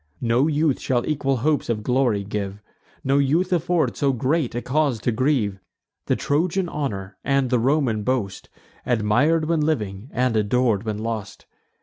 [0.23, 2.59] No youth shall equal hopes of glory give,
[3.03, 5.59] No youth afford so great a cause to grieve;
[6.07, 8.49] The Trojan honour, and the Roman boast,
[8.83, 11.45] Admir'd when living, and ador'd when lost!